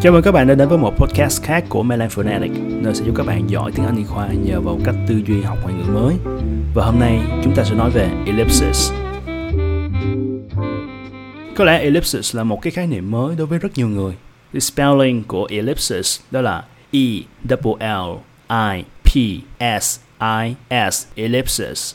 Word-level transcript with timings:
Chào 0.00 0.12
mừng 0.12 0.22
các 0.22 0.32
bạn 0.32 0.46
đã 0.46 0.54
đến 0.54 0.68
với 0.68 0.78
một 0.78 0.96
podcast 0.96 1.42
khác 1.42 1.64
của 1.68 1.82
Melan 1.82 2.10
Phonetic, 2.10 2.52
nơi 2.68 2.94
sẽ 2.94 3.04
giúp 3.04 3.14
các 3.16 3.26
bạn 3.26 3.50
giỏi 3.50 3.72
tiếng 3.72 3.86
Anh 3.86 3.96
y 3.96 4.04
khoa 4.04 4.28
nhờ 4.28 4.60
vào 4.60 4.78
cách 4.84 4.94
tư 5.08 5.22
duy 5.26 5.42
học 5.42 5.58
ngoại 5.62 5.74
ngữ 5.74 5.92
mới. 5.92 6.14
Và 6.74 6.84
hôm 6.84 7.00
nay 7.00 7.20
chúng 7.44 7.54
ta 7.54 7.64
sẽ 7.64 7.74
nói 7.74 7.90
về 7.90 8.10
ellipsis. 8.26 8.92
Có 11.56 11.64
lẽ 11.64 11.78
ellipsis 11.78 12.36
là 12.36 12.44
một 12.44 12.62
cái 12.62 12.70
khái 12.70 12.86
niệm 12.86 13.10
mới 13.10 13.36
đối 13.36 13.46
với 13.46 13.58
rất 13.58 13.68
nhiều 13.74 13.88
người. 13.88 14.14
The 14.52 14.60
spelling 14.60 15.24
của 15.24 15.46
ellipsis 15.50 16.20
đó 16.30 16.40
là 16.40 16.64
E 16.92 17.00
double 17.48 17.88
L 17.88 18.10
I 18.48 18.82
P 19.04 19.42
S 19.82 20.00
I 20.20 20.54
S 20.90 21.06
ellipsis. 21.14 21.94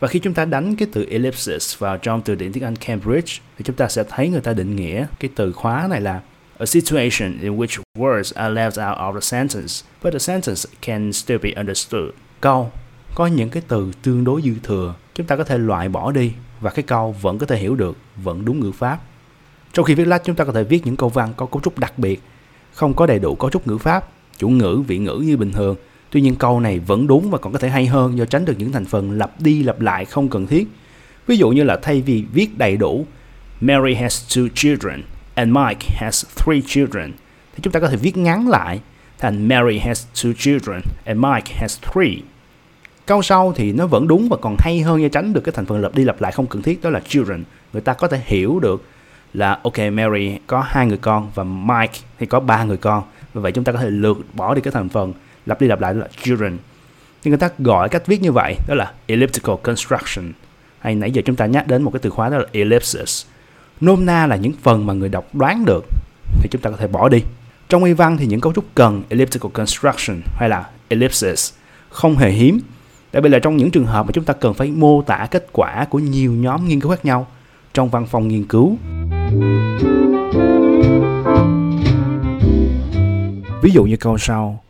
Và 0.00 0.08
khi 0.08 0.18
chúng 0.18 0.34
ta 0.34 0.44
đánh 0.44 0.76
cái 0.76 0.88
từ 0.92 1.06
ellipsis 1.10 1.78
vào 1.78 1.98
trong 1.98 2.22
từ 2.22 2.34
điển 2.34 2.52
tiếng 2.52 2.64
Anh 2.64 2.76
Cambridge 2.76 3.32
thì 3.58 3.64
chúng 3.64 3.76
ta 3.76 3.88
sẽ 3.88 4.04
thấy 4.08 4.28
người 4.28 4.40
ta 4.40 4.52
định 4.52 4.76
nghĩa 4.76 5.06
cái 5.20 5.30
từ 5.34 5.52
khóa 5.52 5.86
này 5.90 6.00
là 6.00 6.20
a 6.60 6.66
situation 6.66 7.38
in 7.42 7.56
which 7.56 7.80
words 7.98 8.32
are 8.34 8.54
left 8.54 8.78
out 8.78 8.98
of 8.98 9.14
the 9.14 9.20
sentence, 9.20 9.84
but 10.02 10.12
the 10.12 10.18
sentence 10.18 10.66
can 10.82 11.12
still 11.12 11.38
be 11.42 11.52
understood. 11.56 12.10
Câu 12.40 12.70
có 13.14 13.26
những 13.26 13.48
cái 13.50 13.62
từ 13.68 13.92
tương 14.02 14.24
đối 14.24 14.42
dư 14.42 14.50
thừa, 14.62 14.94
chúng 15.14 15.26
ta 15.26 15.36
có 15.36 15.44
thể 15.44 15.58
loại 15.58 15.88
bỏ 15.88 16.12
đi 16.12 16.32
và 16.60 16.70
cái 16.70 16.82
câu 16.82 17.16
vẫn 17.20 17.38
có 17.38 17.46
thể 17.46 17.58
hiểu 17.58 17.74
được, 17.74 17.96
vẫn 18.16 18.44
đúng 18.44 18.60
ngữ 18.60 18.72
pháp. 18.72 18.98
Trong 19.72 19.84
khi 19.84 19.94
viết 19.94 20.06
lách 20.06 20.24
chúng 20.24 20.36
ta 20.36 20.44
có 20.44 20.52
thể 20.52 20.64
viết 20.64 20.86
những 20.86 20.96
câu 20.96 21.08
văn 21.08 21.32
có 21.36 21.46
cấu 21.46 21.60
trúc 21.62 21.78
đặc 21.78 21.98
biệt, 21.98 22.22
không 22.74 22.94
có 22.94 23.06
đầy 23.06 23.18
đủ 23.18 23.34
cấu 23.34 23.50
trúc 23.50 23.66
ngữ 23.66 23.78
pháp, 23.78 24.08
chủ 24.38 24.48
ngữ, 24.48 24.82
vị 24.86 24.98
ngữ 24.98 25.22
như 25.26 25.36
bình 25.36 25.52
thường. 25.52 25.76
Tuy 26.10 26.20
nhiên 26.20 26.36
câu 26.36 26.60
này 26.60 26.78
vẫn 26.78 27.06
đúng 27.06 27.30
và 27.30 27.38
còn 27.38 27.52
có 27.52 27.58
thể 27.58 27.68
hay 27.68 27.86
hơn 27.86 28.18
do 28.18 28.24
tránh 28.24 28.44
được 28.44 28.54
những 28.58 28.72
thành 28.72 28.84
phần 28.84 29.18
lặp 29.18 29.40
đi 29.40 29.62
lặp 29.62 29.80
lại 29.80 30.04
không 30.04 30.28
cần 30.28 30.46
thiết. 30.46 30.68
Ví 31.26 31.36
dụ 31.36 31.50
như 31.50 31.62
là 31.62 31.76
thay 31.82 32.00
vì 32.00 32.24
viết 32.32 32.58
đầy 32.58 32.76
đủ 32.76 33.06
Mary 33.60 33.94
has 33.94 34.38
two 34.38 34.48
children 34.54 35.02
and 35.40 35.52
Mike 35.52 35.88
has 35.96 36.24
three 36.36 36.60
children 36.66 37.12
thì 37.54 37.60
chúng 37.62 37.72
ta 37.72 37.80
có 37.80 37.88
thể 37.88 37.96
viết 37.96 38.16
ngắn 38.16 38.48
lại 38.48 38.80
thành 39.18 39.48
Mary 39.48 39.78
has 39.78 40.06
two 40.14 40.32
children 40.32 40.80
and 41.04 41.20
Mike 41.20 41.54
has 41.54 41.78
three. 41.92 42.16
Câu 43.06 43.22
sau 43.22 43.52
thì 43.56 43.72
nó 43.72 43.86
vẫn 43.86 44.08
đúng 44.08 44.28
và 44.28 44.36
còn 44.42 44.56
hay 44.58 44.80
hơn 44.80 45.02
do 45.02 45.08
tránh 45.08 45.32
được 45.32 45.40
cái 45.40 45.52
thành 45.52 45.66
phần 45.66 45.80
lặp 45.82 45.94
đi 45.94 46.04
lặp 46.04 46.20
lại 46.20 46.32
không 46.32 46.46
cần 46.46 46.62
thiết, 46.62 46.82
đó 46.82 46.90
là 46.90 47.00
children. 47.00 47.44
Người 47.72 47.82
ta 47.82 47.92
có 47.92 48.08
thể 48.08 48.20
hiểu 48.24 48.60
được 48.60 48.84
là, 49.34 49.58
ok, 49.62 49.78
Mary 49.92 50.38
có 50.46 50.64
hai 50.66 50.86
người 50.86 50.98
con 50.98 51.30
và 51.34 51.44
Mike 51.44 51.98
thì 52.18 52.26
có 52.26 52.40
ba 52.40 52.64
người 52.64 52.76
con. 52.76 53.02
Vì 53.34 53.40
vậy 53.40 53.52
chúng 53.52 53.64
ta 53.64 53.72
có 53.72 53.78
thể 53.78 53.90
lược 53.90 54.16
bỏ 54.34 54.54
đi 54.54 54.60
cái 54.60 54.72
thành 54.72 54.88
phần 54.88 55.12
lặp 55.46 55.60
đi 55.60 55.66
lặp 55.66 55.80
lại, 55.80 55.94
đó 55.94 56.00
là 56.00 56.08
children. 56.22 56.58
Nhưng 57.24 57.30
người 57.30 57.38
ta 57.38 57.48
gọi 57.58 57.88
cách 57.88 58.06
viết 58.06 58.22
như 58.22 58.32
vậy, 58.32 58.56
đó 58.68 58.74
là 58.74 58.92
elliptical 59.06 59.56
construction. 59.62 60.32
Hay 60.78 60.94
nãy 60.94 61.10
giờ 61.10 61.22
chúng 61.24 61.36
ta 61.36 61.46
nhắc 61.46 61.66
đến 61.66 61.82
một 61.82 61.90
cái 61.90 62.00
từ 62.02 62.10
khóa 62.10 62.28
đó 62.28 62.38
là 62.38 62.44
ellipsis 62.52 63.26
nôm 63.80 64.06
na 64.06 64.26
là 64.26 64.36
những 64.36 64.52
phần 64.62 64.86
mà 64.86 64.92
người 64.92 65.08
đọc 65.08 65.34
đoán 65.34 65.64
được, 65.64 65.84
thì 66.42 66.48
chúng 66.50 66.62
ta 66.62 66.70
có 66.70 66.76
thể 66.76 66.86
bỏ 66.86 67.08
đi. 67.08 67.22
Trong 67.68 67.84
y 67.84 67.92
văn 67.92 68.16
thì 68.16 68.26
những 68.26 68.40
cấu 68.40 68.52
trúc 68.52 68.64
cần 68.74 69.02
elliptical 69.08 69.50
construction 69.52 70.20
hay 70.34 70.48
là 70.48 70.66
ellipsis, 70.88 71.52
không 71.88 72.16
hề 72.16 72.30
hiếm. 72.30 72.60
Đặc 73.12 73.22
biệt 73.22 73.28
là 73.28 73.38
trong 73.38 73.56
những 73.56 73.70
trường 73.70 73.86
hợp 73.86 74.06
mà 74.06 74.12
chúng 74.12 74.24
ta 74.24 74.32
cần 74.32 74.54
phải 74.54 74.70
mô 74.70 75.02
tả 75.02 75.26
kết 75.30 75.46
quả 75.52 75.86
của 75.90 75.98
nhiều 75.98 76.32
nhóm 76.32 76.68
nghiên 76.68 76.80
cứu 76.80 76.90
khác 76.90 77.04
nhau 77.04 77.26
trong 77.74 77.88
văn 77.88 78.06
phòng 78.06 78.28
nghiên 78.28 78.44
cứu. 78.44 78.76
Ví 83.62 83.70
dụ 83.70 83.84
như 83.84 83.96
câu 83.96 84.18
sau 84.18 84.60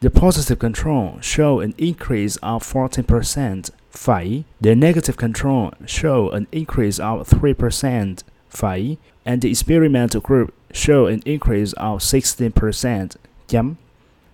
The 0.00 0.08
positive 0.08 0.58
control 0.58 1.18
show 1.22 1.58
an 1.58 1.70
increase 1.76 2.36
of 2.40 2.58
14% 2.58 3.62
phẩy. 3.96 4.42
The 4.62 4.74
negative 4.74 5.16
control 5.16 5.68
show 5.86 6.30
an 6.30 6.44
increase 6.50 7.04
of 7.04 7.22
3%, 7.42 8.14
phẩy. 8.50 8.96
And 9.24 9.44
the 9.44 9.48
experimental 9.48 10.22
group 10.24 10.48
show 10.72 11.06
an 11.06 11.18
increase 11.24 11.72
of 11.76 11.98
16%, 11.98 13.06
chấm. 13.48 13.74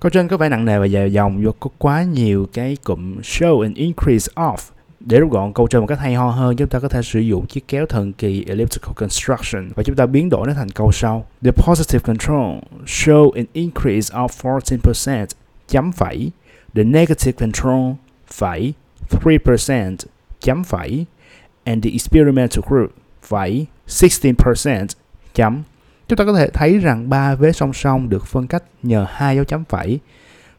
Câu 0.00 0.10
trên 0.10 0.28
có 0.28 0.36
vẻ 0.36 0.48
nặng 0.48 0.64
nề 0.64 0.78
và 0.78 0.86
dài 0.86 1.12
dòng 1.12 1.42
do 1.42 1.50
có 1.60 1.70
quá 1.78 2.02
nhiều 2.02 2.46
cái 2.52 2.76
cụm 2.84 3.20
show 3.20 3.60
an 3.60 3.74
increase 3.74 4.32
of. 4.34 4.56
Để 5.00 5.20
rút 5.20 5.30
gọn 5.30 5.52
câu 5.52 5.66
trên 5.66 5.80
một 5.80 5.86
cách 5.86 5.98
hay 5.98 6.14
ho 6.14 6.30
hơn, 6.30 6.56
chúng 6.56 6.68
ta 6.68 6.78
có 6.78 6.88
thể 6.88 7.02
sử 7.02 7.20
dụng 7.20 7.46
chiếc 7.46 7.68
kéo 7.68 7.86
thần 7.86 8.12
kỳ 8.12 8.44
elliptical 8.48 8.94
construction 8.96 9.68
và 9.74 9.82
chúng 9.82 9.96
ta 9.96 10.06
biến 10.06 10.28
đổi 10.28 10.46
nó 10.46 10.54
thành 10.54 10.68
câu 10.70 10.92
sau. 10.92 11.26
The 11.42 11.50
positive 11.50 12.00
control 12.00 12.58
show 12.86 13.30
an 13.30 13.44
increase 13.52 14.14
of 14.14 14.28
14%, 14.42 15.26
chấm 15.68 15.92
phẩy. 15.92 16.30
The 16.74 16.84
negative 16.84 17.32
control, 17.32 17.92
phẩy, 18.32 18.74
3% 19.10 19.96
chấm 20.40 20.64
phẩy 20.64 21.06
and 21.64 21.84
the 21.84 21.90
experimental 21.90 22.64
group 22.68 22.90
phẩy 23.22 23.66
16% 23.88 24.86
chấm 25.34 25.62
chúng 26.08 26.16
ta 26.16 26.24
có 26.24 26.32
thể 26.32 26.50
thấy 26.50 26.78
rằng 26.78 27.08
ba 27.10 27.34
vế 27.34 27.52
song 27.52 27.72
song 27.72 28.08
được 28.08 28.26
phân 28.26 28.46
cách 28.46 28.62
nhờ 28.82 29.06
hai 29.10 29.36
dấu 29.36 29.44
chấm 29.44 29.64
phẩy 29.64 29.98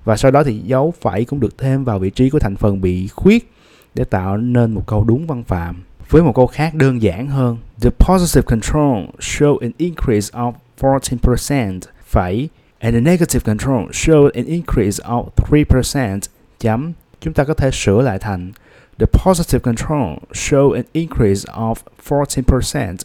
và 0.04 0.18
sau 0.18 0.32
đó 0.32 0.44
thì 0.44 0.60
dấu 0.60 0.94
phẩy 1.02 1.26
cũng 1.26 1.40
được 1.40 1.58
thêm 1.58 1.84
vào 1.84 2.00
vị 2.00 2.10
trí 2.10 2.30
của 2.30 2.40
thành 2.40 2.56
phần 2.56 2.82
bị 2.82 3.08
khuyết 3.08 3.52
để 3.96 4.04
tạo 4.04 4.38
nên 4.38 4.72
một 4.72 4.84
câu 4.88 5.04
đúng 5.04 5.28
văn 5.28 5.44
phạm 5.44 5.84
với 6.10 6.24
một 6.24 6.36
câu 6.36 6.48
khác 6.48 6.74
đơn 6.74 7.02
giản 7.02 7.28
hơn. 7.28 7.58
The 7.82 7.90
positive 7.90 8.42
control 8.42 9.06
show 9.20 9.58
an 9.58 9.72
increase 9.78 10.30
of 10.32 10.54
14% 10.80 11.80
phẩy 12.06 12.50
and 12.80 12.94
the 12.94 13.00
negative 13.00 13.40
control 13.46 13.90
show 13.92 14.30
an 14.34 14.46
increase 14.46 15.04
of 15.04 15.26
3% 15.36 16.20
chấm 16.60 16.94
chúng 17.22 17.34
ta 17.34 17.44
có 17.44 17.54
thể 17.54 17.72
sửa 17.72 18.02
lại 18.02 18.20
thành 18.20 18.52
The 19.00 19.06
positive 19.06 19.60
control 19.60 20.18
show 20.32 20.72
an 20.72 20.84
increase 20.92 21.54
of 21.54 21.76
14%, 22.08 22.96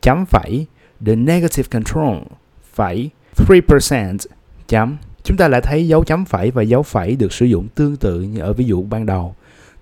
chấm 0.00 0.26
phẩy, 0.26 0.66
the 1.06 1.14
negative 1.14 1.68
control, 1.70 2.16
phẩy, 2.74 3.10
3%, 3.36 4.16
chấm. 4.68 4.96
Chúng 5.24 5.36
ta 5.36 5.48
lại 5.48 5.60
thấy 5.60 5.88
dấu 5.88 6.04
chấm 6.04 6.24
phẩy 6.24 6.50
và 6.50 6.62
dấu 6.62 6.82
phẩy 6.82 7.16
được 7.16 7.32
sử 7.32 7.46
dụng 7.46 7.68
tương 7.74 7.96
tự 7.96 8.20
như 8.20 8.40
ở 8.40 8.52
ví 8.52 8.64
dụ 8.64 8.82
ban 8.82 9.06
đầu. 9.06 9.34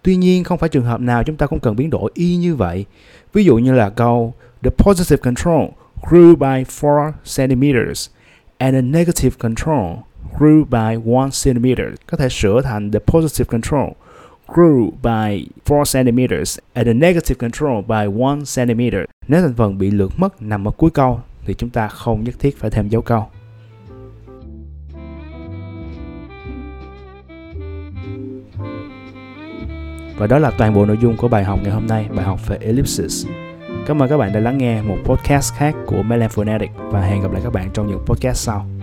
Tuy 0.03 0.17
nhiên, 0.17 0.45
không 0.45 0.59
phải 0.59 0.69
trường 0.69 0.85
hợp 0.85 1.01
nào 1.01 1.25
chúng 1.25 1.37
ta 1.37 1.47
cũng 1.47 1.61
cần 1.61 1.77
biến 1.77 1.91
đổi 1.91 2.11
y 2.15 2.37
như 2.37 2.55
vậy. 2.55 2.85
Ví 3.33 3.45
dụ 3.45 3.57
như 3.57 3.73
là 3.73 3.91
câu 3.91 4.35
The 4.63 4.71
positive 4.71 5.23
control 5.23 5.65
grew 6.03 6.37
by 6.37 6.65
4 6.83 7.13
centimeters 7.37 8.09
and 8.59 8.75
the 8.75 8.83
negative 8.83 9.37
control 9.39 9.97
grew 10.39 10.65
by 10.65 11.11
1 11.11 11.29
cm 11.45 11.67
có 12.07 12.17
thể 12.17 12.29
sửa 12.29 12.63
thành 12.63 12.91
the 12.91 12.99
positive 12.99 13.47
control 13.51 13.91
grew 14.55 14.91
by 15.03 15.47
4 15.69 15.85
cm 15.85 16.19
and 16.75 16.87
the 16.87 16.93
negative 16.93 17.35
control 17.39 17.83
by 17.89 18.09
1 18.19 18.39
cm. 18.55 18.81
Nếu 19.29 19.43
thành 19.43 19.55
phần 19.55 19.79
bị 19.79 19.91
lược 19.91 20.19
mất 20.19 20.43
nằm 20.43 20.69
ở 20.69 20.71
cuối 20.71 20.91
câu 20.91 21.21
thì 21.47 21.55
chúng 21.55 21.71
ta 21.71 21.89
không 21.89 22.25
nhất 22.25 22.35
thiết 22.39 22.59
phải 22.59 22.71
thêm 22.71 22.89
dấu 22.89 23.03
câu. 23.03 23.27
Và 30.17 30.27
đó 30.27 30.39
là 30.39 30.51
toàn 30.51 30.75
bộ 30.75 30.87
nội 30.87 30.99
dung 31.03 31.17
của 31.17 31.29
bài 31.29 31.45
học 31.45 31.59
ngày 31.63 31.73
hôm 31.73 31.87
nay, 31.87 32.09
bài 32.17 32.25
học 32.25 32.49
về 32.49 32.59
ellipsis. 32.61 33.27
Cảm 33.87 34.03
ơn 34.03 34.09
các 34.09 34.17
bạn 34.17 34.33
đã 34.33 34.41
lắng 34.41 34.59
nghe 34.59 34.83
một 34.83 34.97
podcast 35.05 35.55
khác 35.55 35.75
của 35.87 36.03
Melan 36.03 36.29
Phonetic 36.29 36.71
và 36.77 37.01
hẹn 37.01 37.23
gặp 37.23 37.33
lại 37.33 37.41
các 37.45 37.53
bạn 37.53 37.71
trong 37.75 37.87
những 37.87 38.05
podcast 38.07 38.37
sau. 38.37 38.80